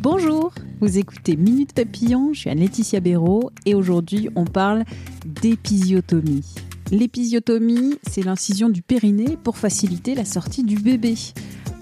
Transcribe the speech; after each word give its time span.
Bonjour, 0.00 0.52
vous 0.80 0.96
écoutez 0.96 1.34
Minute 1.34 1.72
Papillon, 1.72 2.32
je 2.32 2.38
suis 2.38 2.50
Anne-Laetitia 2.50 3.00
Béraud 3.00 3.50
et 3.66 3.74
aujourd'hui 3.74 4.28
on 4.36 4.44
parle 4.44 4.84
d'épisiotomie. 5.26 6.44
L'épisiotomie, 6.92 7.96
c'est 8.08 8.22
l'incision 8.22 8.68
du 8.68 8.80
périnée 8.80 9.36
pour 9.42 9.58
faciliter 9.58 10.14
la 10.14 10.24
sortie 10.24 10.62
du 10.62 10.76
bébé. 10.76 11.14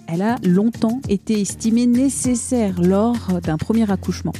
Elle 0.09 0.23
a 0.23 0.37
longtemps 0.42 1.02
été 1.11 1.39
estimée 1.42 1.87
nécessaire 1.87 2.80
lors 2.80 3.41
d'un 3.42 3.59
premier 3.59 3.91
accouchement. 3.91 4.33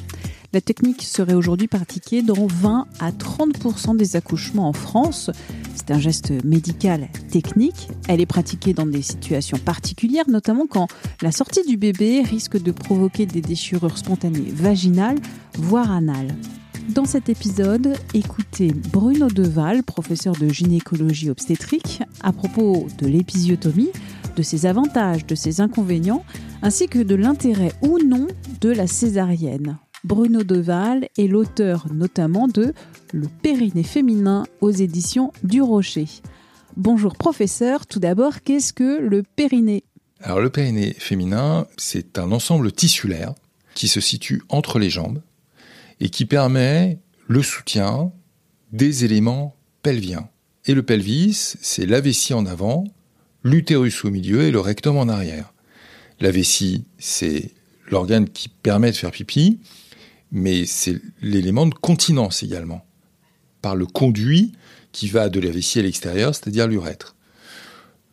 La 0.57 0.63
technique 0.63 1.03
serait 1.03 1.35
aujourd'hui 1.35 1.69
pratiquée 1.69 2.23
dans 2.23 2.47
20 2.47 2.87
à 2.99 3.11
30% 3.11 3.95
des 3.95 4.17
accouchements 4.17 4.71
en 4.71 4.73
France. 4.73 5.31
C'est 5.75 5.91
un 5.91 5.99
geste 5.99 6.33
médical 6.47 7.11
technique. 7.31 7.91
Elle 8.09 8.23
est 8.23 8.27
pratiquée 8.27 8.73
dans 8.73 8.87
des 8.87 9.03
situations 9.03 9.59
particulières, 9.59 10.31
notamment 10.31 10.67
quand 10.67 10.89
la 11.21 11.31
sortie 11.31 11.63
du 11.67 11.77
bébé 11.77 12.23
risque 12.23 12.57
de 12.57 12.73
provoquer 12.73 13.27
des 13.27 13.43
déchirures 13.43 13.99
spontanées 13.99 14.51
vaginales, 14.51 15.19
voire 15.59 15.93
anales. 15.93 16.35
Dans 16.89 17.05
cet 17.05 17.29
épisode, 17.29 17.93
écoutez 18.15 18.73
Bruno 18.91 19.29
Deval, 19.29 19.83
professeur 19.83 20.37
de 20.37 20.49
gynécologie 20.49 21.29
obstétrique, 21.29 22.03
à 22.23 22.33
propos 22.33 22.87
de 22.97 23.07
l'épisiotomie, 23.07 23.91
de 24.37 24.43
ses 24.43 24.65
avantages, 24.65 25.27
de 25.27 25.35
ses 25.35 25.61
inconvénients, 25.61 26.25
ainsi 26.63 26.89
que 26.89 27.01
de 27.01 27.15
l'intérêt 27.15 27.73
ou 27.83 27.99
non 27.99 28.27
de 28.63 28.71
la 28.71 28.87
césarienne. 28.87 29.77
Bruno 30.07 30.45
Deval 30.45 31.09
est 31.19 31.27
l'auteur 31.27 31.93
notamment 31.93 32.47
de 32.47 32.73
Le 33.13 33.27
périnée 33.43 33.83
féminin 33.83 34.47
aux 34.61 34.71
éditions 34.71 35.33
du 35.43 35.61
Rocher. 35.61 36.07
Bonjour 36.77 37.17
professeur, 37.17 37.89
tout 37.89 37.99
d'abord, 37.99 38.43
qu'est-ce 38.43 38.73
que 38.73 39.01
le 39.01 39.25
périnée? 39.25 39.83
Alors 40.21 40.39
le 40.39 40.49
périnée 40.49 40.95
féminin, 40.97 41.67
c'est 41.77 42.19
un 42.19 42.31
ensemble 42.31 42.71
tissulaire 42.71 43.35
qui 43.75 43.89
se 43.89 44.01
situe 44.01 44.45
entre 44.49 44.79
les 44.79 44.91
jambes 44.91 45.23
et 45.99 46.09
qui 46.09 46.25
permet 46.25 47.01
le 47.27 47.43
soutien 47.43 48.13
des 48.71 49.05
éléments 49.05 49.57
pelviens. 49.83 50.29
Et 50.67 50.75
le 50.75 50.85
pelvis, 50.85 51.57
c'est 51.61 51.87
la 51.87 52.01
vessie 52.01 52.33
en 52.33 52.47
avant, 52.47 52.85
l'utérus 53.43 54.05
au 54.05 54.13
milieu 54.13 54.43
et 54.43 54.53
le 54.53 54.61
rectum 54.61 54.99
en 54.99 55.09
arrière. 55.09 55.53
La 56.21 56.31
vessie, 56.31 56.85
c'est 56.97 57.51
l'organe 57.91 58.29
qui 58.29 58.49
permet 58.49 58.93
de 58.93 58.97
faire 58.97 59.11
pipi, 59.11 59.59
mais 60.33 60.67
c'est 60.67 61.01
l'élément 61.23 61.67
de 61.67 61.75
continence 61.75 62.43
également, 62.43 62.85
par 63.63 63.77
le 63.77 63.87
conduit 63.87 64.53
qui 64.93 65.09
va 65.09 65.29
de 65.29 65.41
la 65.41 65.51
à 65.51 65.83
l'extérieur, 65.83 66.35
c'est-à-dire 66.35 66.67
l'urètre. 66.67 67.17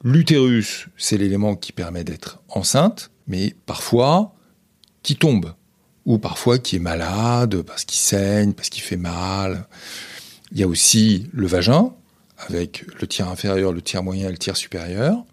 L'utérus, 0.03 0.87
c'est 0.97 1.17
l'élément 1.17 1.55
qui 1.55 1.71
permet 1.71 2.03
d'être 2.03 2.41
enceinte, 2.49 3.09
mais 3.27 3.55
parfois 3.65 4.35
qui 5.01 5.15
tombe, 5.15 5.53
ou 6.05 6.17
parfois 6.17 6.59
qui 6.59 6.75
est 6.75 6.79
malade, 6.79 7.61
parce 7.61 7.85
qu'il 7.85 7.99
saigne, 7.99 8.53
parce 8.53 8.69
qu'il 8.69 8.83
fait 8.83 8.97
mal. 8.97 9.67
Il 10.51 10.59
y 10.59 10.63
a 10.63 10.67
aussi 10.67 11.29
le 11.31 11.47
vagin, 11.47 11.93
avec 12.37 12.85
le 12.99 13.07
tiers 13.07 13.29
inférieur, 13.29 13.71
le 13.71 13.81
tiers 13.81 14.03
moyen 14.03 14.27
et 14.27 14.31
le 14.31 14.37
tiers 14.37 14.57
supérieur. 14.57 15.23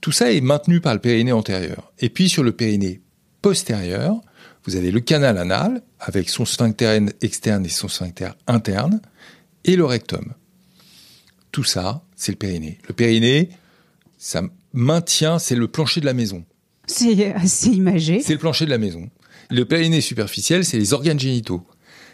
Tout 0.00 0.12
ça 0.12 0.32
est 0.32 0.42
maintenu 0.42 0.80
par 0.80 0.92
le 0.92 1.00
périnée 1.00 1.32
antérieur. 1.32 1.92
Et 1.98 2.10
puis 2.10 2.28
sur 2.28 2.42
le 2.42 2.52
périnée 2.52 3.00
postérieur, 3.40 4.20
vous 4.64 4.76
avez 4.76 4.90
le 4.90 5.00
canal 5.00 5.38
anal 5.38 5.82
avec 6.00 6.30
son 6.30 6.44
sphincter 6.44 6.98
externe 7.20 7.64
et 7.66 7.68
son 7.68 7.88
sphincter 7.88 8.30
interne 8.46 9.00
et 9.64 9.76
le 9.76 9.84
rectum. 9.84 10.32
Tout 11.52 11.64
ça, 11.64 12.02
c'est 12.16 12.32
le 12.32 12.38
périnée. 12.38 12.78
Le 12.88 12.94
périnée, 12.94 13.50
ça 14.18 14.42
maintient, 14.72 15.38
c'est 15.38 15.54
le 15.54 15.68
plancher 15.68 16.00
de 16.00 16.06
la 16.06 16.14
maison. 16.14 16.44
C'est 16.86 17.32
assez 17.34 17.70
imagé. 17.70 18.20
C'est 18.20 18.32
le 18.32 18.38
plancher 18.38 18.64
de 18.64 18.70
la 18.70 18.78
maison. 18.78 19.08
Le 19.50 19.64
périnée 19.64 20.00
superficiel, 20.00 20.64
c'est 20.64 20.78
les 20.78 20.92
organes 20.92 21.20
génitaux. 21.20 21.66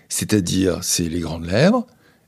C'est-à-dire, 0.09 0.83
c'est 0.83 1.09
les 1.09 1.21
grandes 1.21 1.47
lèvres, 1.47 1.87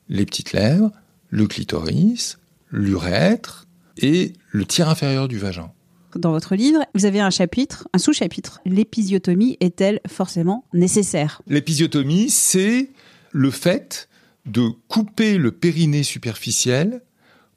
les 0.08 0.24
petites 0.24 0.52
lèvres, 0.52 0.92
le 1.30 1.46
clitoris, 1.46 2.38
l'urètre 2.70 3.66
et 3.98 4.32
le 4.50 4.64
tiers 4.64 4.88
inférieur 4.88 5.28
du 5.28 5.38
vagin 5.38 5.72
dans 6.18 6.32
votre 6.32 6.54
livre, 6.54 6.80
vous 6.94 7.04
avez 7.04 7.20
un 7.20 7.30
chapitre, 7.30 7.88
un 7.92 7.98
sous-chapitre. 7.98 8.60
L'épisiotomie 8.64 9.56
est-elle 9.60 10.00
forcément 10.06 10.64
nécessaire? 10.72 11.42
L'épisiotomie, 11.46 12.30
c'est 12.30 12.90
le 13.30 13.50
fait 13.50 14.08
de 14.46 14.68
couper 14.88 15.38
le 15.38 15.52
périnée 15.52 16.02
superficiel 16.02 17.02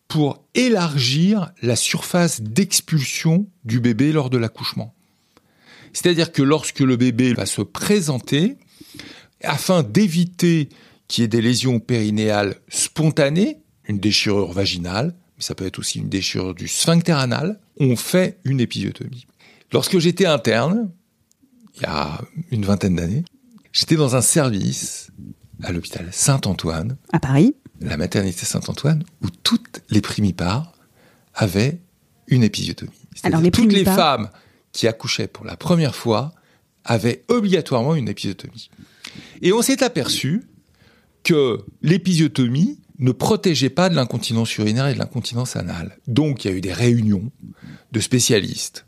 pour 0.07 0.43
élargir 0.53 1.51
la 1.61 1.75
surface 1.75 2.41
d'expulsion 2.41 3.47
du 3.63 3.79
bébé 3.79 4.11
lors 4.11 4.29
de 4.29 4.37
l'accouchement. 4.37 4.93
C'est-à-dire 5.93 6.31
que 6.31 6.43
lorsque 6.43 6.81
le 6.81 6.95
bébé 6.95 7.33
va 7.33 7.45
se 7.45 7.61
présenter, 7.61 8.57
afin 9.43 9.81
d'éviter 9.81 10.69
qu'il 11.07 11.23
y 11.23 11.25
ait 11.25 11.29
des 11.29 11.41
lésions 11.41 11.79
périnéales 11.79 12.55
spontanées, 12.69 13.59
une 13.87 13.99
déchirure 13.99 14.51
vaginale, 14.51 15.15
mais 15.37 15.43
ça 15.43 15.55
peut 15.55 15.65
être 15.65 15.79
aussi 15.79 15.99
une 15.99 16.09
déchirure 16.09 16.53
du 16.53 16.67
sphincter 16.67 17.13
anal, 17.13 17.59
on 17.79 17.95
fait 17.95 18.39
une 18.43 18.59
épisiotomie. 18.59 19.27
Lorsque 19.71 19.99
j'étais 19.99 20.25
interne, 20.25 20.91
il 21.75 21.81
y 21.81 21.85
a 21.85 22.21
une 22.51 22.65
vingtaine 22.65 22.95
d'années, 22.95 23.25
j'étais 23.73 23.95
dans 23.95 24.15
un 24.15 24.21
service 24.21 25.11
à 25.63 25.71
l'hôpital 25.71 26.07
Saint-Antoine. 26.11 26.97
À 27.11 27.19
Paris 27.19 27.55
La 27.81 27.97
maternité 27.97 28.45
Saint-Antoine, 28.45 29.03
où 29.21 29.27
toutes 29.29 29.81
les 29.89 30.01
primipares 30.01 30.71
avaient 31.33 31.79
une 32.27 32.43
épisiotomie. 32.43 32.91
Alors 33.23 33.41
les 33.41 33.51
toutes 33.51 33.71
les 33.71 33.85
femmes 33.85 34.29
qui 34.71 34.87
accouchaient 34.87 35.27
pour 35.27 35.45
la 35.45 35.57
première 35.57 35.95
fois 35.95 36.33
avaient 36.83 37.23
obligatoirement 37.27 37.95
une 37.95 38.07
épisiotomie. 38.07 38.69
Et 39.41 39.51
on 39.53 39.61
s'est 39.61 39.83
aperçu 39.83 40.47
que 41.23 41.65
l'épisiotomie 41.81 42.79
ne 42.99 43.11
protégeait 43.11 43.69
pas 43.69 43.89
de 43.89 43.95
l'incontinence 43.95 44.55
urinaire 44.57 44.87
et 44.87 44.93
de 44.93 44.99
l'incontinence 44.99 45.55
anale. 45.55 45.97
Donc 46.07 46.45
il 46.45 46.51
y 46.51 46.53
a 46.53 46.57
eu 46.57 46.61
des 46.61 46.73
réunions 46.73 47.31
de 47.91 47.99
spécialistes 47.99 48.85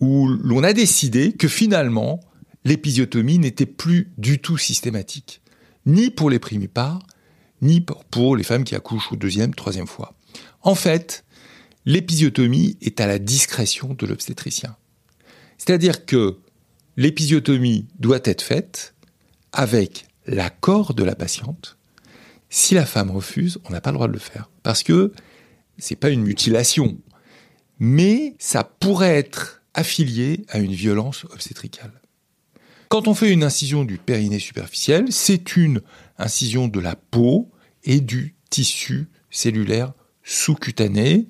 où 0.00 0.26
l'on 0.28 0.64
a 0.64 0.72
décidé 0.72 1.32
que 1.32 1.48
finalement 1.48 2.20
l'épisiotomie 2.64 3.38
n'était 3.38 3.66
plus 3.66 4.12
du 4.18 4.40
tout 4.40 4.58
systématique, 4.58 5.42
ni 5.86 6.10
pour 6.10 6.30
les 6.30 6.38
primipares, 6.38 7.00
ni 7.60 7.84
pour 8.10 8.36
les 8.36 8.42
femmes 8.42 8.64
qui 8.64 8.74
accouchent 8.74 9.12
au 9.12 9.16
deuxième, 9.16 9.54
troisième 9.54 9.86
fois. 9.86 10.14
En 10.62 10.74
fait, 10.74 11.24
l'épisiotomie 11.86 12.76
est 12.80 13.00
à 13.00 13.06
la 13.06 13.18
discrétion 13.18 13.94
de 13.94 14.06
l'obstétricien. 14.06 14.76
C'est-à-dire 15.58 16.04
que 16.04 16.38
l'épisiotomie 16.96 17.86
doit 17.98 18.20
être 18.24 18.42
faite 18.42 18.94
avec 19.52 20.06
l'accord 20.26 20.94
de 20.94 21.04
la 21.04 21.14
patiente, 21.14 21.76
si 22.52 22.74
la 22.74 22.84
femme 22.84 23.10
refuse, 23.10 23.58
on 23.64 23.70
n'a 23.70 23.80
pas 23.80 23.90
le 23.90 23.94
droit 23.94 24.08
de 24.08 24.12
le 24.12 24.18
faire. 24.18 24.50
Parce 24.62 24.82
que 24.82 25.12
c'est 25.78 25.96
pas 25.96 26.10
une 26.10 26.22
mutilation. 26.22 26.98
Mais 27.78 28.36
ça 28.38 28.62
pourrait 28.62 29.16
être 29.16 29.62
affilié 29.72 30.44
à 30.50 30.58
une 30.58 30.74
violence 30.74 31.24
obstétricale. 31.32 32.02
Quand 32.90 33.08
on 33.08 33.14
fait 33.14 33.32
une 33.32 33.42
incision 33.42 33.84
du 33.84 33.96
périnée 33.96 34.38
superficiel, 34.38 35.06
c'est 35.10 35.56
une 35.56 35.80
incision 36.18 36.68
de 36.68 36.78
la 36.78 36.94
peau 36.94 37.50
et 37.84 38.00
du 38.00 38.36
tissu 38.50 39.08
cellulaire 39.30 39.94
sous-cutané. 40.22 41.28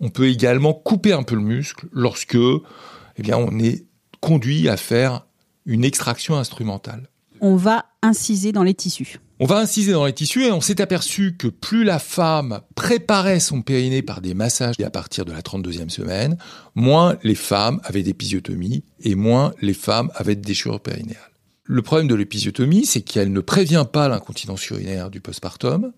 On 0.00 0.08
peut 0.08 0.30
également 0.30 0.72
couper 0.72 1.12
un 1.12 1.22
peu 1.22 1.34
le 1.34 1.42
muscle 1.42 1.86
lorsque 1.92 2.34
eh 2.34 3.22
bien, 3.22 3.36
on 3.36 3.58
est 3.58 3.84
conduit 4.20 4.70
à 4.70 4.78
faire 4.78 5.26
une 5.66 5.84
extraction 5.84 6.34
instrumentale. 6.38 7.10
On 7.42 7.56
va 7.56 7.84
inciser 8.00 8.52
dans 8.52 8.62
les 8.62 8.72
tissus. 8.74 9.18
On 9.42 9.46
va 9.46 9.58
inciser 9.58 9.90
dans 9.90 10.06
les 10.06 10.12
tissus 10.12 10.44
et 10.44 10.52
on 10.52 10.60
s'est 10.60 10.80
aperçu 10.80 11.36
que 11.36 11.48
plus 11.48 11.82
la 11.82 11.98
femme 11.98 12.60
préparait 12.76 13.40
son 13.40 13.60
périnée 13.60 14.00
par 14.00 14.20
des 14.20 14.34
massages 14.34 14.76
à 14.80 14.88
partir 14.88 15.24
de 15.24 15.32
la 15.32 15.40
32e 15.40 15.88
semaine, 15.88 16.38
moins 16.76 17.16
les 17.24 17.34
femmes 17.34 17.80
avaient 17.82 18.04
d'épisiotomie 18.04 18.84
et 19.00 19.16
moins 19.16 19.52
les 19.60 19.74
femmes 19.74 20.12
avaient 20.14 20.36
de 20.36 20.42
déchirure 20.42 20.80
périnéale. 20.80 21.32
Le 21.64 21.82
problème 21.82 22.06
de 22.06 22.14
l'épisiotomie, 22.14 22.86
c'est 22.86 23.00
qu'elle 23.00 23.32
ne 23.32 23.40
prévient 23.40 23.84
pas 23.92 24.08
l'incontinence 24.08 24.64
urinaire 24.68 25.10
du 25.10 25.20
postpartum, 25.20 25.92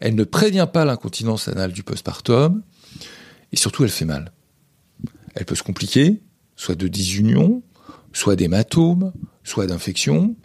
elle 0.00 0.14
ne 0.14 0.24
prévient 0.24 0.68
pas 0.70 0.84
l'incontinence 0.84 1.48
anale 1.48 1.72
du 1.72 1.82
postpartum, 1.82 2.62
et 3.50 3.56
surtout 3.56 3.82
elle 3.82 3.88
fait 3.88 4.04
mal. 4.04 4.30
Elle 5.36 5.46
peut 5.46 5.54
se 5.54 5.62
compliquer, 5.62 6.20
soit 6.54 6.74
de 6.74 6.86
disunion, 6.86 7.62
soit 8.12 8.36
d'hématome, 8.36 9.14
soit 9.42 9.66
d'infection. 9.66 10.36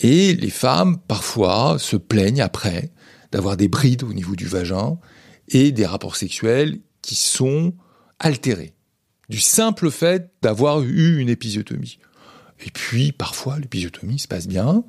Et 0.00 0.34
les 0.34 0.50
femmes, 0.50 0.98
parfois, 0.98 1.76
se 1.78 1.96
plaignent 1.96 2.42
après 2.42 2.92
d'avoir 3.32 3.56
des 3.56 3.68
brides 3.68 4.04
au 4.04 4.12
niveau 4.12 4.36
du 4.36 4.46
vagin 4.46 4.98
et 5.48 5.72
des 5.72 5.86
rapports 5.86 6.16
sexuels 6.16 6.80
qui 7.02 7.14
sont 7.14 7.74
altérés. 8.18 8.74
Du 9.28 9.40
simple 9.40 9.90
fait 9.90 10.32
d'avoir 10.42 10.82
eu 10.82 11.18
une 11.18 11.28
épisiotomie. 11.28 11.98
Et 12.64 12.70
puis, 12.70 13.12
parfois, 13.12 13.58
l'épisiotomie 13.58 14.18
se 14.18 14.28
passe 14.28 14.48
bien 14.48 14.84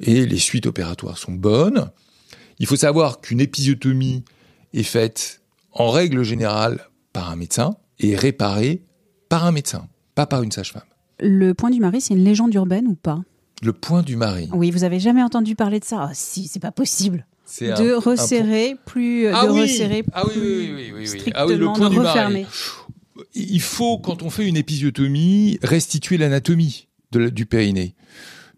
et 0.00 0.26
les 0.26 0.38
suites 0.38 0.66
opératoires 0.66 1.18
sont 1.18 1.32
bonnes. 1.32 1.90
Il 2.58 2.66
faut 2.66 2.76
savoir 2.76 3.20
qu'une 3.20 3.40
épisiotomie 3.40 4.24
est 4.72 4.82
faite 4.82 5.42
en 5.72 5.90
règle 5.90 6.22
générale 6.22 6.88
par 7.12 7.30
un 7.30 7.36
médecin 7.36 7.76
et 7.98 8.16
réparée 8.16 8.82
par 9.28 9.44
un 9.44 9.52
médecin, 9.52 9.88
pas 10.14 10.26
par 10.26 10.42
une 10.42 10.52
sage-femme. 10.52 10.82
Le 11.20 11.52
point 11.52 11.70
du 11.70 11.80
mari, 11.80 12.00
c'est 12.00 12.14
une 12.14 12.24
légende 12.24 12.54
urbaine 12.54 12.86
ou 12.86 12.94
pas? 12.94 13.20
Le 13.64 13.72
point 13.72 14.02
du 14.02 14.16
mari. 14.16 14.48
Oui, 14.52 14.70
vous 14.70 14.84
avez 14.84 15.00
jamais 15.00 15.22
entendu 15.22 15.54
parler 15.54 15.80
de 15.80 15.84
ça 15.84 16.08
Ah 16.08 16.14
si, 16.14 16.48
c'est 16.48 16.60
pas 16.60 16.70
possible. 16.72 17.26
C'est 17.46 17.68
De 17.68 17.92
resserrer 17.94 18.76
plus, 18.84 19.26
Ah 19.28 19.46
de 19.46 19.50
oui 19.52 19.60
resserrer 19.62 20.04
Ah 20.12 20.24
oui, 20.26 20.32
plus 20.32 20.40
oui, 20.42 20.56
oui, 20.56 20.72
oui, 20.74 20.92
oui, 20.92 20.92
oui. 21.00 21.06
strictement, 21.08 21.32
Ah 21.36 21.46
oui, 21.46 21.52
le 21.56 21.58
de 21.60 21.64
point 21.72 21.88
du 21.90 21.98
mari. 21.98 22.46
Il 23.34 23.60
faut, 23.60 23.98
quand 23.98 24.22
on 24.22 24.30
fait 24.30 24.46
une 24.46 24.56
épisiotomie, 24.56 25.58
restituer 25.62 26.16
l'anatomie 26.18 26.88
de 27.12 27.18
la- 27.20 27.30
du 27.30 27.46
périnée. 27.46 27.94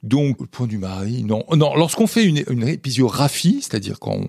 Donc, 0.03 0.41
le 0.41 0.47
point 0.47 0.67
du 0.67 0.79
mari, 0.79 1.25
non. 1.25 1.45
Non, 1.57 1.75
lorsqu'on 1.77 2.07
fait 2.07 2.25
une, 2.25 2.43
une 2.51 2.67
épisiographie, 2.69 3.59
c'est-à-dire 3.61 3.99
quand 4.01 4.13
on 4.17 4.29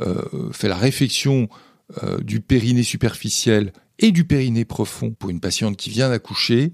euh, 0.00 0.50
fait 0.52 0.68
la 0.68 0.76
réfection 0.76 1.48
euh, 2.02 2.18
du 2.20 2.40
périnée 2.40 2.82
superficiel 2.82 3.72
et 3.98 4.10
du 4.12 4.24
périnée 4.24 4.64
profond 4.64 5.10
pour 5.18 5.30
une 5.30 5.40
patiente 5.40 5.76
qui 5.76 5.90
vient 5.90 6.08
d'accoucher, 6.08 6.72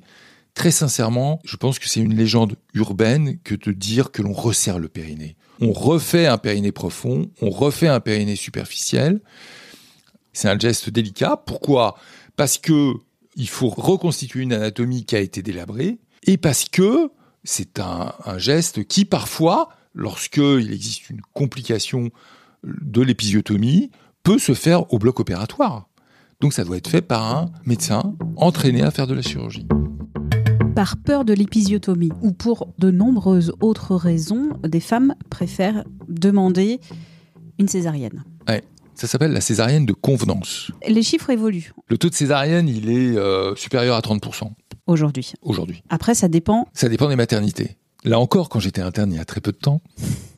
très 0.55 0.71
sincèrement, 0.71 1.41
je 1.45 1.57
pense 1.57 1.79
que 1.79 1.89
c'est 1.89 2.01
une 2.01 2.15
légende 2.15 2.57
urbaine 2.75 3.39
que 3.45 3.55
de 3.55 3.73
dire 3.73 4.11
que 4.11 4.23
l'on 4.23 4.33
resserre 4.33 4.79
le 4.79 4.89
périnée. 4.89 5.37
On 5.61 5.73
refait 5.73 6.27
un 6.27 6.39
périnée 6.39 6.73
profond, 6.73 7.31
on 7.43 7.51
refait 7.51 7.89
un 7.89 8.01
périnée 8.01 8.37
superficiel. 8.37 9.21
C'est 10.33 10.49
un 10.49 10.59
geste 10.59 10.91
délicat. 10.91 11.37
Pourquoi? 11.37 11.97
Parce 12.37 12.59
que 12.59 12.95
il 13.37 13.49
faut 13.49 13.69
reconstituer 13.69 14.43
une 14.43 14.53
anatomie 14.53 15.05
qui 15.05 15.17
a 15.17 15.21
été 15.21 15.43
délabrée 15.43 15.99
et 16.25 16.37
parce 16.37 16.65
que 16.69 17.11
c'est 17.45 17.79
un, 17.79 18.13
un 18.25 18.39
geste 18.39 18.85
qui 18.85 19.05
parfois, 19.05 19.69
lorsqu'il 19.95 20.73
existe 20.73 21.11
une 21.11 21.21
complication 21.33 22.11
de 22.65 23.03
l'épisiotomie, 23.03 23.91
peut 24.23 24.39
se 24.39 24.55
faire 24.55 24.93
au 24.93 24.99
bloc 24.99 25.21
opératoire. 25.21 25.89
Donc 26.41 26.53
ça 26.53 26.65
doit 26.65 26.77
être 26.77 26.89
fait 26.89 27.03
par 27.03 27.37
un 27.37 27.51
médecin 27.65 28.15
entraîné 28.37 28.83
à 28.83 28.91
faire 28.91 29.07
de 29.07 29.15
la 29.15 29.23
chirurgie. 29.23 29.67
Par 30.75 30.97
peur 30.97 31.25
de 31.25 31.33
l'épisiotomie 31.33 32.11
ou 32.23 32.33
pour 32.33 32.73
de 32.79 32.91
nombreuses 32.91 33.53
autres 33.61 33.95
raisons, 33.97 34.51
des 34.63 34.81
femmes 34.81 35.15
préfèrent 35.29 35.85
demander 36.09 36.81
une 37.59 37.69
césarienne. 37.69 38.25
Ça 38.95 39.07
s'appelle 39.07 39.33
la 39.33 39.41
césarienne 39.41 39.87
de 39.87 39.95
convenance. 39.95 40.71
Les 40.87 41.03
chiffres 41.03 41.31
évoluent 41.31 41.73
Le 41.89 41.97
taux 41.97 42.11
de 42.11 42.15
césarienne, 42.15 42.69
il 42.69 42.91
est 42.91 43.17
euh, 43.17 43.57
supérieur 43.57 43.97
à 43.97 44.01
30% 44.01 44.51
aujourd'hui. 44.87 45.33
aujourd'hui. 45.41 45.83
Après, 45.89 46.15
ça 46.15 46.29
dépend. 46.29 46.69
Ça 46.75 46.91
dépend 46.91 47.09
des 47.09 47.17
maternités. 47.17 47.79
Là 48.05 48.19
encore, 48.19 48.51
quand 48.51 48.61
j'étais 48.61 48.83
interne 48.83 49.11
il 49.11 49.17
y 49.17 49.21
a 49.21 49.25
très 49.25 49.41
peu 49.41 49.53
de 49.53 49.57
temps, 49.57 49.81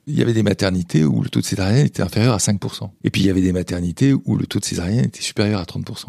il 0.07 0.17
y 0.17 0.23
avait 0.23 0.33
des 0.33 0.45
maternités 0.45 1.05
où 1.05 1.23
le 1.23 1.29
taux 1.29 1.41
de 1.41 1.45
césarienne 1.45 1.87
était 1.87 2.05
inférieur 2.05 2.35
à 2.35 2.39
5%. 2.39 2.89
Et 3.03 3.11
puis 3.11 3.23
il 3.23 3.27
y 3.27 3.31
avait 3.31 3.41
des 3.41 3.53
maternités 3.53 4.13
où 4.13 4.37
le 4.37 4.47
taux 4.47 4.61
de 4.61 4.65
césarienne 4.65 5.07
était 5.07 5.23
supérieur 5.23 5.61
à 5.61 5.65
30%. 5.65 6.07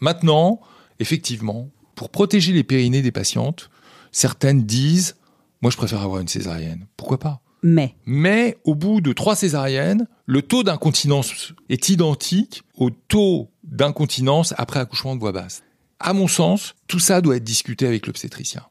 Maintenant, 0.00 0.60
effectivement, 1.00 1.70
pour 1.98 2.10
protéger 2.10 2.52
les 2.52 2.62
périnées 2.62 3.02
des 3.02 3.10
patientes, 3.10 3.70
certaines 4.12 4.62
disent, 4.62 5.16
moi 5.62 5.72
je 5.72 5.76
préfère 5.76 6.00
avoir 6.00 6.20
une 6.20 6.28
césarienne. 6.28 6.86
Pourquoi 6.96 7.18
pas? 7.18 7.40
Mais 7.64 7.96
mais 8.06 8.56
au 8.62 8.76
bout 8.76 9.00
de 9.00 9.12
trois 9.12 9.34
césariennes, 9.34 10.06
le 10.24 10.42
taux 10.42 10.62
d'incontinence 10.62 11.54
est 11.68 11.88
identique 11.88 12.62
au 12.76 12.90
taux 12.90 13.50
d'incontinence 13.64 14.54
après 14.58 14.78
accouchement 14.78 15.16
de 15.16 15.20
voix 15.20 15.32
basse. 15.32 15.64
À 15.98 16.12
mon 16.12 16.28
sens, 16.28 16.76
tout 16.86 17.00
ça 17.00 17.20
doit 17.20 17.34
être 17.34 17.42
discuté 17.42 17.84
avec 17.84 18.06
l'obstétricien. 18.06 18.62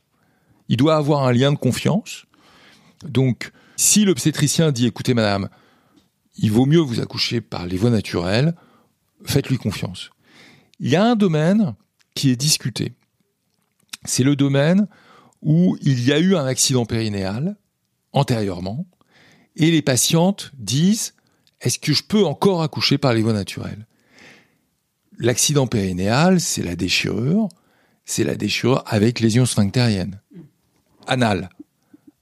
Il 0.70 0.78
doit 0.78 0.96
avoir 0.96 1.28
un 1.28 1.34
lien 1.34 1.52
de 1.52 1.58
confiance. 1.58 2.28
Donc, 3.04 3.52
si 3.76 4.06
l'obstétricien 4.06 4.72
dit, 4.72 4.86
écoutez 4.86 5.14
madame, 5.14 5.50
il 6.38 6.54
vaut 6.54 6.66
mieux 6.66 6.80
vous 6.80 7.02
accoucher 7.02 7.42
par 7.42 7.66
les 7.66 7.76
voies 7.76 7.90
naturelles, 7.90 8.56
faites-lui 9.26 9.58
confiance. 9.58 10.12
Il 10.80 10.90
y 10.90 10.96
a 10.96 11.04
un 11.04 11.18
domaine 11.18 11.76
qui 12.16 12.30
est 12.30 12.38
discuté. 12.38 12.94
C'est 14.08 14.24
le 14.24 14.36
domaine 14.36 14.88
où 15.42 15.78
il 15.82 16.04
y 16.04 16.12
a 16.14 16.20
eu 16.20 16.36
un 16.36 16.46
accident 16.46 16.86
périnéal 16.86 17.58
antérieurement, 18.14 18.88
et 19.56 19.70
les 19.70 19.82
patientes 19.82 20.52
disent 20.58 21.14
est-ce 21.62 21.78
que 21.80 21.94
je 21.94 22.04
peux 22.04 22.26
encore 22.26 22.62
accoucher 22.62 22.98
par 22.98 23.14
les 23.14 23.22
voies 23.22 23.34
naturelles? 23.34 23.86
L'accident 25.20 25.68
périnéal, 25.68 26.40
c'est 26.40 26.64
la 26.64 26.76
déchirure, 26.76 27.50
c'est 28.06 28.24
la 28.24 28.36
déchirure 28.36 28.84
avec 28.86 29.20
lésion 29.20 29.46
sphinctérienne, 29.46 30.22
anale, 31.08 31.50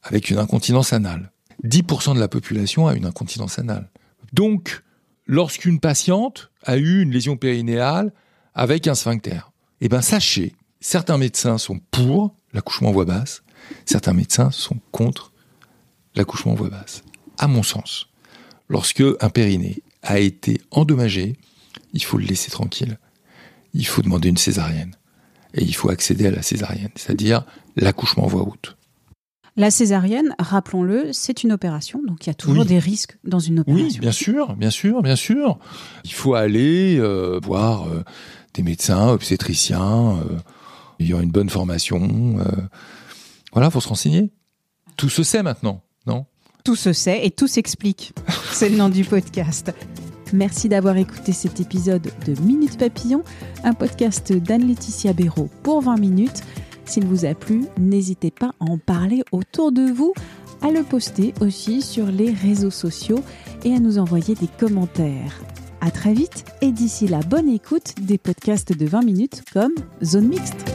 avec 0.03 0.29
une 0.29 0.37
incontinence 0.37 0.93
anale. 0.93 1.31
10% 1.63 2.15
de 2.15 2.19
la 2.19 2.27
population 2.27 2.87
a 2.87 2.95
une 2.95 3.05
incontinence 3.05 3.59
anale. 3.59 3.89
Donc, 4.33 4.83
lorsqu'une 5.25 5.79
patiente 5.79 6.51
a 6.63 6.77
eu 6.77 7.01
une 7.01 7.11
lésion 7.11 7.37
périnéale 7.37 8.13
avec 8.53 8.87
un 8.87 8.95
sphincter, 8.95 9.41
eh 9.81 9.89
ben 9.89 10.01
sachez, 10.01 10.55
certains 10.79 11.17
médecins 11.17 11.57
sont 11.57 11.79
pour 11.91 12.35
l'accouchement 12.53 12.89
en 12.89 12.93
voie 12.93 13.05
basse, 13.05 13.43
certains 13.85 14.13
médecins 14.13 14.51
sont 14.51 14.77
contre 14.91 15.31
l'accouchement 16.15 16.53
en 16.53 16.55
voie 16.55 16.69
basse. 16.69 17.03
À 17.37 17.47
mon 17.47 17.63
sens, 17.63 18.07
lorsque 18.69 19.03
un 19.21 19.29
périnée 19.29 19.83
a 20.03 20.19
été 20.19 20.61
endommagé, 20.71 21.37
il 21.93 22.03
faut 22.03 22.17
le 22.17 22.25
laisser 22.25 22.51
tranquille. 22.51 22.97
Il 23.73 23.85
faut 23.85 24.01
demander 24.01 24.29
une 24.29 24.37
césarienne. 24.37 24.95
Et 25.53 25.63
il 25.63 25.73
faut 25.75 25.89
accéder 25.89 26.27
à 26.27 26.31
la 26.31 26.41
césarienne, 26.41 26.89
c'est-à-dire 26.95 27.45
l'accouchement 27.77 28.25
en 28.25 28.27
voie 28.27 28.43
haute. 28.43 28.75
la 29.57 29.71
césarienne, 29.71 30.35
rappelons-le, 30.37 31.13
c'est 31.13 31.43
une 31.43 31.53
opération, 31.53 32.01
donc 32.05 32.25
il 32.25 32.29
y 32.29 32.31
a 32.31 32.33
toujours 32.33 32.63
Oui. 32.63 32.67
des 32.67 32.79
risques 32.79 33.17
dans 33.23 33.39
une 33.39 33.63
Oui, 33.67 33.73
opération. 33.83 34.01
bien 34.01 34.11
sûr, 34.11 34.55
bien 34.57 34.69
sûr, 34.69 35.01
bien 35.01 35.15
sûr. 35.15 35.57
Il 36.03 36.11
faut 36.11 36.33
aller 36.33 36.97
euh, 36.99 37.39
voir 37.41 37.87
euh, 37.87 38.03
des 38.53 38.63
médecins, 38.63 39.07
obstétriciens, 39.07 40.17
euh, 40.19 40.37
ayant 40.99 41.19
une 41.19 41.31
bonne 41.31 41.49
formation. 41.49 42.37
Euh, 42.39 42.61
voilà, 43.53 43.69
faut 43.69 43.81
se 43.81 43.87
renseigner. 43.87 44.31
Tout 44.97 45.09
se 45.09 45.23
sait 45.23 45.43
maintenant, 45.43 45.81
non? 46.05 46.25
Tout 46.63 46.75
se 46.75 46.93
sait 46.93 47.25
et 47.25 47.31
tout 47.31 47.47
s'explique. 47.47 48.13
C'est 48.51 48.69
le 48.69 48.77
nom 48.77 48.89
du 48.89 49.03
podcast. 49.03 49.71
Merci 50.33 50.69
d'avoir 50.69 50.97
écouté 50.97 51.31
cet 51.31 51.59
épisode 51.59 52.09
de 52.25 52.41
Minute 52.41 52.77
Papillon, 52.77 53.23
un 53.63 53.73
podcast 53.73 54.33
d'Anne-Laetitia 54.33 55.13
Béraud 55.13 55.49
pour 55.63 55.81
20 55.81 55.97
minutes. 55.97 56.41
S'il 56.85 57.05
vous 57.05 57.25
a 57.25 57.33
plu, 57.33 57.65
n'hésitez 57.77 58.31
pas 58.31 58.51
à 58.59 58.65
en 58.65 58.77
parler 58.77 59.23
autour 59.31 59.71
de 59.71 59.83
vous, 59.83 60.13
à 60.61 60.71
le 60.71 60.83
poster 60.83 61.33
aussi 61.41 61.81
sur 61.81 62.07
les 62.07 62.31
réseaux 62.31 62.71
sociaux 62.71 63.23
et 63.63 63.73
à 63.73 63.79
nous 63.79 63.97
envoyer 63.97 64.35
des 64.35 64.47
commentaires. 64.47 65.39
À 65.81 65.91
très 65.91 66.13
vite 66.13 66.45
et 66.61 66.71
d'ici 66.71 67.07
là, 67.07 67.19
bonne 67.19 67.49
écoute 67.49 67.93
des 68.01 68.17
podcasts 68.17 68.75
de 68.75 68.85
20 68.85 69.03
minutes 69.03 69.43
comme 69.53 69.73
Zone 70.03 70.29
Mixte. 70.29 70.74